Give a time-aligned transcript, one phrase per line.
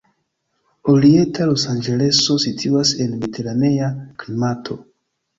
[0.93, 3.91] Orienta Losanĝeleso situas en mediteranea
[4.25, 4.79] klimato.